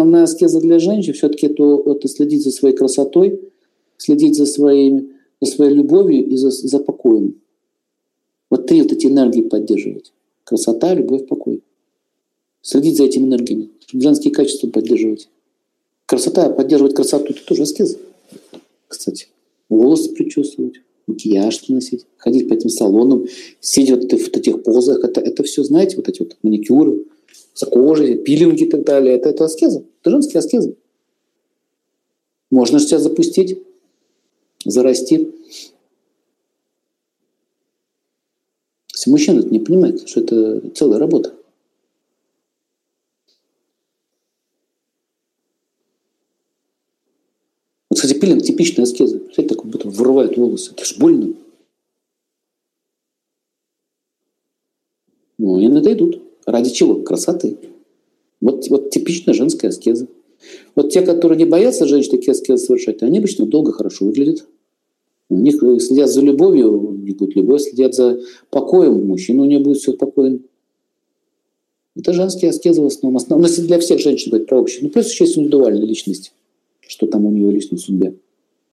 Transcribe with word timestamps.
основная 0.00 0.22
аскеза 0.24 0.60
для 0.60 0.78
женщин 0.78 1.12
все-таки 1.12 1.46
это, 1.46 1.82
это 1.86 2.08
следить 2.08 2.42
за 2.42 2.50
своей 2.50 2.74
красотой, 2.74 3.40
следить 3.98 4.34
за, 4.34 4.46
своим, 4.46 5.10
за 5.40 5.50
своей 5.50 5.74
любовью 5.74 6.26
и 6.26 6.36
за, 6.36 6.50
за 6.50 6.78
покоем. 6.78 7.34
Вот 8.48 8.66
три 8.66 8.82
вот 8.82 8.92
эти 8.92 9.06
энергии 9.06 9.42
поддерживать. 9.42 10.12
Красота, 10.44 10.94
любовь, 10.94 11.26
покой. 11.26 11.62
Следить 12.62 12.96
за 12.96 13.04
этими 13.04 13.24
энергиями. 13.24 13.68
Женские 13.92 14.32
качества 14.32 14.68
поддерживать. 14.68 15.28
Красота, 16.06 16.48
поддерживать 16.48 16.94
красоту, 16.94 17.32
это 17.32 17.44
тоже 17.44 17.62
аскеза. 17.62 17.98
Кстати, 18.88 19.28
волосы 19.68 20.12
причесывать, 20.12 20.80
макияж 21.06 21.68
наносить, 21.68 22.06
ходить 22.16 22.48
по 22.48 22.54
этим 22.54 22.70
салонам, 22.70 23.26
сидеть 23.60 23.90
вот 23.90 24.12
в 24.12 24.36
этих 24.36 24.62
позах. 24.62 25.04
Это, 25.04 25.20
это 25.20 25.42
все, 25.42 25.62
знаете, 25.62 25.96
вот 25.96 26.08
эти 26.08 26.20
вот 26.20 26.36
маникюры, 26.42 27.04
за 27.54 27.66
кожей, 27.66 28.16
пилинги 28.16 28.64
и 28.64 28.68
так 28.68 28.84
далее. 28.84 29.14
Это, 29.14 29.28
это 29.28 29.44
аскеза. 29.44 29.84
Это 30.00 30.10
женские 30.10 30.38
аскезы. 30.38 30.76
Можно 32.50 32.78
же 32.78 32.86
себя 32.86 32.98
запустить, 32.98 33.62
зарасти. 34.64 35.32
Если 38.92 39.10
мужчина 39.10 39.40
это 39.40 39.48
не 39.48 39.60
понимает, 39.60 40.08
что 40.08 40.20
это 40.20 40.70
целая 40.70 40.98
работа. 40.98 41.34
Вот, 47.88 47.98
кстати, 47.98 48.18
пилинг 48.18 48.42
типичная 48.42 48.84
аскеза. 48.84 49.18
Смотрите, 49.18 49.54
так 49.54 49.64
будто 49.64 49.88
вырывает 49.88 50.36
волосы. 50.36 50.72
Это 50.72 50.84
же 50.84 50.96
больно. 50.98 51.34
Ну, 55.38 55.58
и 55.58 55.68
надойдут. 55.68 56.22
Ради 56.44 56.70
чего? 56.70 57.02
Красоты. 57.02 57.56
Вот, 58.40 58.68
вот 58.68 58.90
типичная 58.90 59.34
женская 59.34 59.68
аскеза. 59.68 60.08
Вот 60.74 60.90
те, 60.90 61.02
которые 61.02 61.36
не 61.36 61.44
боятся 61.44 61.86
женщин 61.86 62.12
такие 62.12 62.32
аскезы 62.32 62.64
совершать, 62.64 63.02
они 63.02 63.18
обычно 63.18 63.46
долго 63.46 63.72
хорошо 63.72 64.06
выглядят. 64.06 64.46
У 65.28 65.36
них 65.36 65.60
следят 65.80 66.10
за 66.10 66.22
любовью, 66.22 66.72
у 66.72 66.92
них 66.92 67.16
будет 67.16 67.36
любовь, 67.36 67.62
следят 67.62 67.94
за 67.94 68.20
покоем, 68.50 69.06
мужчина 69.06 69.42
у 69.42 69.44
него 69.44 69.62
будет 69.62 69.78
все 69.78 69.92
спокойно. 69.92 70.40
Это 71.96 72.12
женские 72.12 72.50
аскезы 72.50 72.80
в 72.80 72.86
основном. 72.86 73.16
основном. 73.16 73.42
Ну, 73.42 73.48
если 73.48 73.62
для 73.62 73.78
всех 73.78 74.00
женщин 74.00 74.30
говорить 74.30 74.48
про 74.48 74.60
общее. 74.60 74.82
Ну, 74.82 74.88
плюс 74.88 75.10
еще 75.10 75.24
есть 75.24 75.36
индивидуальная 75.36 75.86
личность, 75.86 76.32
что 76.80 77.06
там 77.06 77.26
у 77.26 77.30
нее 77.30 77.48
в 77.48 77.50
личной 77.50 77.78
судьбе. 77.78 78.14